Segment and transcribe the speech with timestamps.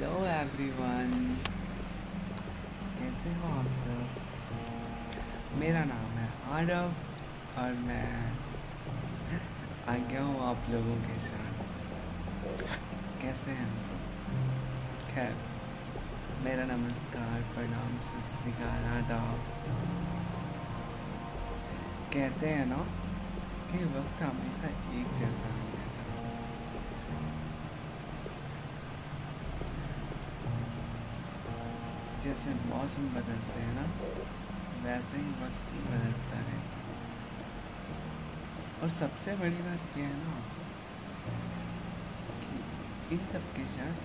[0.00, 1.10] Hello everyone
[2.98, 5.58] कैसे हो आप सब?
[5.60, 6.28] मेरा नाम है
[6.58, 6.92] आरव
[7.62, 8.06] और मैं
[9.88, 12.64] आ गया हूँ आप लोगों के साथ।
[13.22, 15.34] कैसे हैं आप खैर,
[16.44, 19.40] मेरा नमस्कार, प्रणाम सत्यार आदाब।
[22.14, 22.80] कहते हैं ना
[23.72, 25.88] कि वक्त हमेशा एक जैसा नहीं रहता
[32.24, 33.84] जैसे मौसम बदलते हैं ना,
[34.84, 36.58] वैसे ही वक्त बदलता रहता है।
[38.82, 40.34] और सबसे बड़ी बात यह है ना
[42.40, 42.54] कि
[43.14, 43.96] इन सब के साथ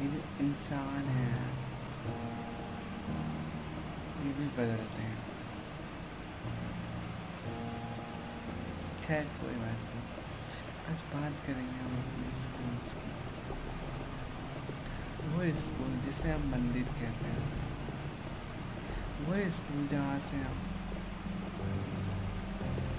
[0.00, 1.32] ये जो इंसान है,
[4.26, 5.18] ये भी बदलते हैं।
[9.04, 10.04] खैर, कोई बात नहीं।
[10.90, 13.29] आज बात करेंगे हम अपने स्कूल्स की।
[15.20, 17.44] वो स्कूल जिसे हम मंदिर कहते हैं।
[19.20, 20.58] वो स्कूल जहाँ से हम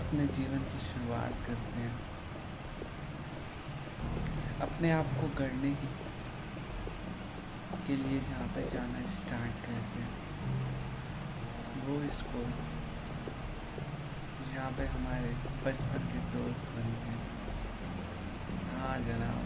[0.02, 1.96] अपने जीवन की शुरुआत करते हैं।
[4.62, 5.90] अपने आप को गढ़ने की
[7.88, 10.14] के लिए जहाँ पे जाना स्टार्ट करते हैं।
[11.86, 12.52] वो स्कूल
[14.54, 15.34] जहाँ पे हमारे
[15.66, 17.22] बचपन के दोस्त बनते हैं।
[18.78, 19.46] हाँ जनाब,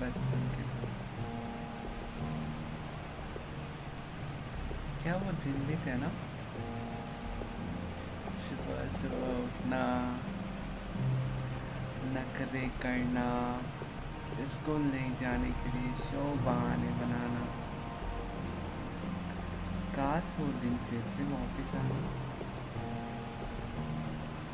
[0.00, 0.67] बचपन के
[5.02, 6.08] क्या वो दिन भी थे ना?
[8.36, 10.20] सुबह सुबह उठना,
[12.12, 13.60] नखरे करना,
[14.46, 17.46] स्कूल नहीं जाने के लिए शो बहाने बनाना।
[19.96, 22.28] काश वो दिन फिर से वापस आना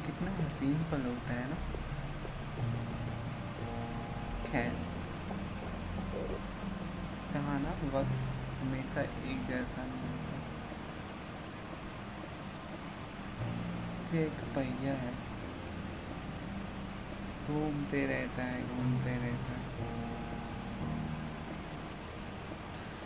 [0.07, 1.57] कितना हसीन पल होता है ना?
[4.51, 4.94] खैर।
[7.33, 8.13] कहा ना वक्त
[8.63, 10.35] हमेशा एक जैसा नहीं होता।
[14.19, 15.15] एक पहिया है।
[17.47, 19.65] घूमते रहता है, घूमते रहता है।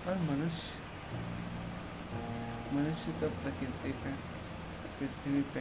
[0.06, 0.78] और मनुष्य
[2.72, 4.12] मनुष्य तो प्रकृति पे,
[4.98, 5.60] पृथ्वी पे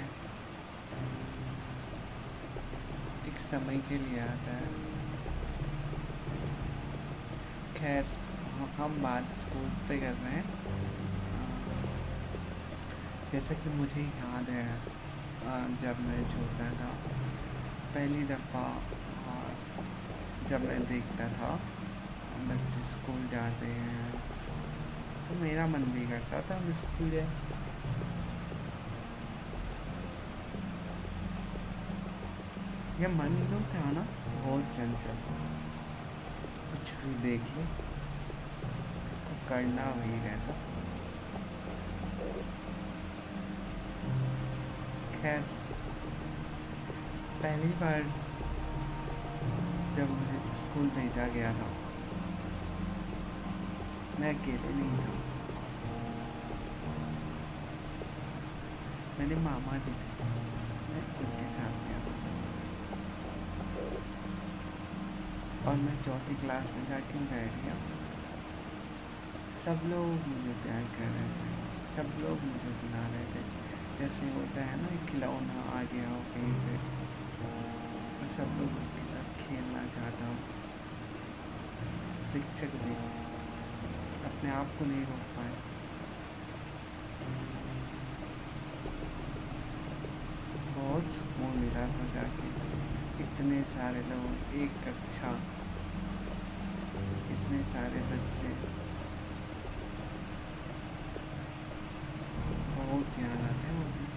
[3.28, 4.87] एक समय के लिए आता है।
[7.78, 8.06] खैर,
[8.78, 10.46] हम बात स्कूल्स पे कर रहे हैं।
[13.32, 14.68] जैसा कि मुझे याद है
[15.82, 16.90] जब मैं छोटा था,
[17.94, 18.66] पहली दफ़ा
[20.50, 21.52] जब मैं देखता था,
[22.48, 24.10] बच्चे स्कूल जाते हैं
[25.28, 27.30] तो मेरा मन भी करता था हम स्कूल जाए।
[33.02, 34.04] यह मन जो था ना,
[34.46, 35.18] बहुत चंचल
[36.72, 37.64] कुछ भी देख ले।
[39.10, 40.54] इसको करना वही रहता।
[45.18, 45.42] खैर,
[47.42, 48.02] पहली बार
[49.98, 51.70] जब मुझे स्कूल भेजा गया था,
[54.20, 55.14] मैं अकेले नहीं था।
[59.20, 60.26] मेरे मामा जी थे
[60.90, 62.14] मैं उनके साथ गया था।
[65.68, 67.76] और मैं चौथी क्लास में जाके बैठ गया।
[69.60, 71.48] सब लोग मुझे प्यार कर रहे थे।
[71.96, 73.42] सब लोग मुझे बुला रहे थे।
[74.00, 76.76] जैसे होता है ना खिलौना आ गया हो कहीं से,
[78.20, 80.40] और सब लोग उसके साथ खेलना चाहता हूँ।
[82.32, 82.96] शिक्षक भी
[84.26, 85.54] अपने आप को नहीं रोक पाए।
[90.78, 92.87] बहुत सुकून मिला था जाके।
[93.20, 95.32] इतने सारे लोग, एक कक्षा।
[97.34, 98.48] इतने सारे बच्चे।
[102.76, 104.08] बहुत याद आते हैं मुझे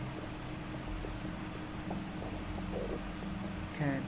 [3.78, 4.02] खैर,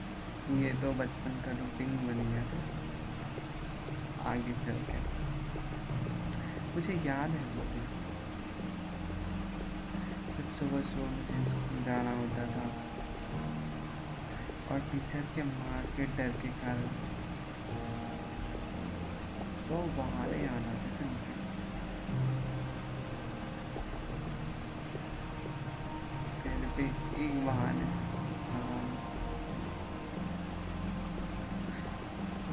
[0.55, 4.99] ये तो बचपन का रूटीन बन गया था। आगे चल के।
[6.75, 7.87] मुझे याद है वो दिन।
[10.37, 12.92] जब सुबह सुबह मुझे स्कूल जाना होता था।
[14.73, 16.87] और टीचर के मार के डर के कारण
[19.65, 21.35] सौ बहाने आना थे मुझे।
[26.39, 26.85] फिर भी
[27.25, 28.11] एक बहाने से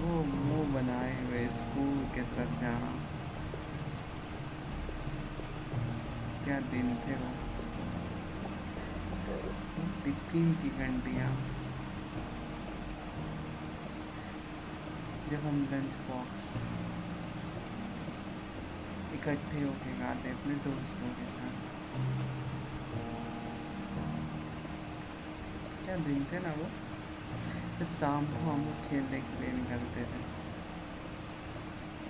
[0.01, 2.93] वो मुँह बनाए हुए स्कूल के तरफ़ जाना।
[6.45, 7.33] क्या दिन थे वो?
[10.05, 11.60] टिफ़िन की घंटियाँ।
[15.31, 16.45] जब हम लंच बॉक्स
[19.15, 21.69] इकट्ठे होके खाते अपने दोस्तों के साथ
[25.85, 26.67] क्या दिन थे ना वो?
[27.79, 30.21] जब शाम को हम लोग खेलने के लिए निकलते थे।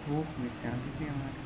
[0.06, 1.42] भूख मिट जाती थी हमारी।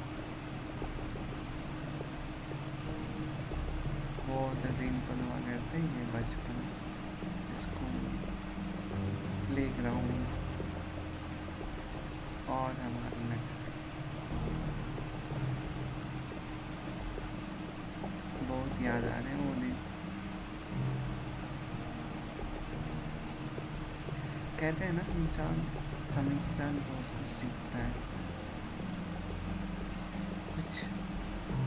[4.28, 6.56] बहुत हसीन पल हुआ करते ये बचपन।
[7.64, 7.98] स्कूल
[9.48, 10.13] प्ले ग्राउंड
[12.54, 13.42] और नखरे
[18.48, 19.74] बहुत याद आ रहे हैं वो दिन।
[24.60, 25.56] कहते हैं ना, इंसान
[26.10, 27.92] समय के साथ बहुत कुछ सीखता है।
[30.54, 30.70] कुछ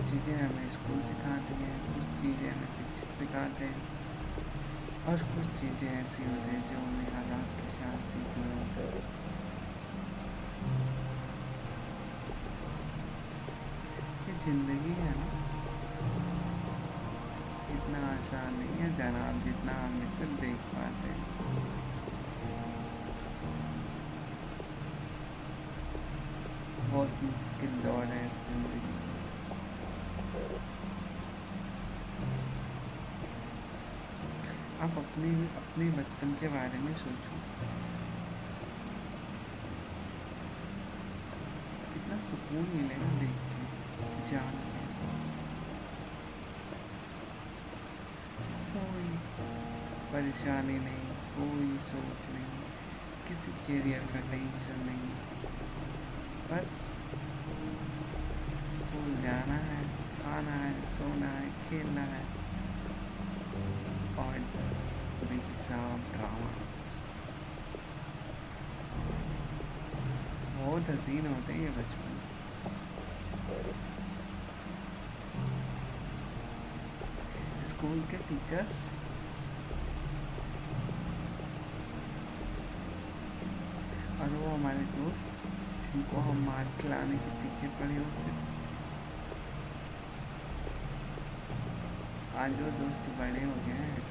[0.09, 3.81] चीज़ें हमें स्कूल सिखाती हैं, कुछ चीज़ें हमें शिक्षक सिखाते हैं,
[5.07, 9.26] और कुछ चीज़ें ऐसी होती हैं जो हमें हालात के साथ सीखना होता है।
[14.47, 15.29] ज़िंदगी है ना।
[17.75, 21.25] इतना आसान नहीं है जनाब जितना हम इसे देख पाते हैं।
[26.91, 28.95] बहुत मुश्किल दौर है इस ज़िंदगी
[34.85, 35.29] आप अपने
[35.59, 37.41] अपने बचपन के बारे में सोचो।
[41.93, 43.46] कितना सुकून मिलेगा देख
[44.29, 44.55] जान
[48.73, 49.05] कोई
[50.11, 52.59] परेशानी नहीं, कोई सोच नहीं,
[53.27, 55.09] किसी कैरियर का टेंशन नहीं
[56.49, 56.75] बस
[58.77, 59.79] स्कूल जाना है,
[60.17, 62.23] खाना है, सोना है, खेलना है।
[64.17, 64.39] और
[65.23, 66.51] बेहिसाब ड्रामा।
[70.57, 72.16] बहुत हसीन होते हैं ये बचपन।
[77.77, 78.77] स्कूल के टीचर्स।
[84.21, 85.27] और वो हमारे दोस्त,
[85.91, 88.45] जिनको हम मार खिलाने के पीछे पड़े होते थे।
[92.37, 94.01] आज वो दोस्त बड़े हो गए हैं।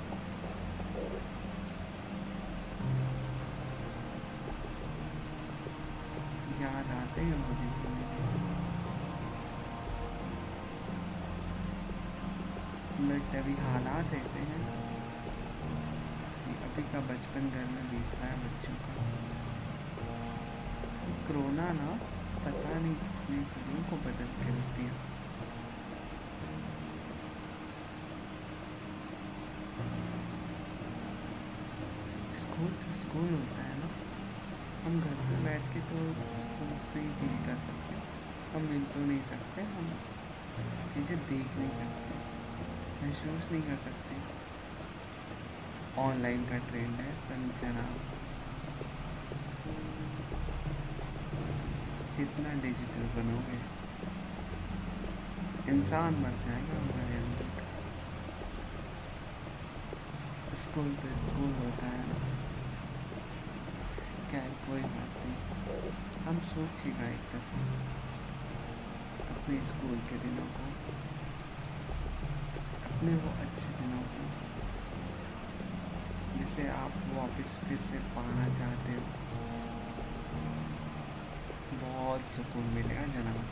[6.63, 7.86] याद आते हैं दिन?
[13.17, 14.63] बट अभी हालात ऐसे हैं
[16.65, 18.95] अभी का बचपन घर में बीत रहा है बच्चों का।
[21.29, 21.87] कोरोना ना
[22.43, 24.93] पता नहीं कितनी चीज़ों को बदल के रख दिया।
[32.43, 33.91] स्कूल तो स्कूल होता है ना।
[34.85, 36.05] हम घर पर बैठ के तो
[36.43, 38.05] स्कूल से ही फील कर सकते
[38.53, 39.91] हम मिल तो नहीं सकते, हम
[40.95, 42.16] चीज़ें देख नहीं सकते।
[43.03, 44.17] महसूस नहीं कर सकते।
[46.01, 47.87] ऑनलाइन का ट्रेंड है संजना
[52.17, 53.59] जितना डिजिटल बनोगे।
[55.73, 57.49] इंसान मर जाएगा हमारे अंदर
[60.57, 62.05] स्कूल तो स्कूल होता है।
[64.31, 65.37] क्या कोई बात नहीं।
[66.27, 67.61] हम सोचिएगा एक दफ़ा।
[69.37, 70.65] अपने स्कूल के दिनों को।
[72.97, 74.27] अपने वो अच्छे दिनों को।
[76.37, 79.03] जिसे आप वापस फिर से पाना चाहते हो।
[81.83, 83.45] बहुत सुकून मिलेगा जनाब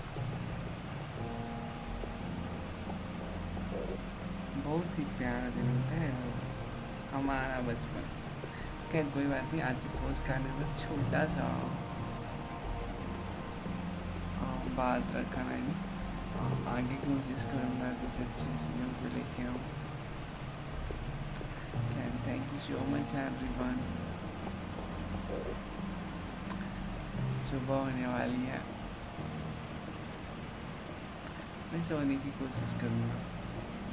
[4.65, 6.11] बहुत ही प्यारा दिन होता है
[7.15, 8.05] हमारा बचपन।
[8.93, 11.49] खैर, कोई बात नहीं, आज की पोस्ट कार्ड में बस छोटा सा
[14.77, 15.94] बात रखा मैंने।
[16.75, 19.59] आगे कोशिश करूँगा कुछ अच्छी चीज़ों को लेके आऊँ
[22.25, 23.76] thank you so much everyone
[27.50, 28.59] सुबह होने वाली है
[31.73, 33.21] मैं सोने की कोशिश करूँगा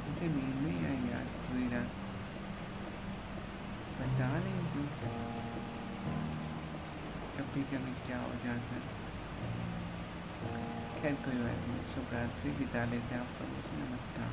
[0.06, 2.00] मुझे नींद नहीं आई यार पूरी रात
[4.00, 4.88] पता नहीं क्यों
[7.38, 9.01] कभी कभी क्या हो जाता है
[11.00, 14.32] खैर कोई बात नहीं शुभरात्रि बिता लेते हैं आप लोगों से नमस्कार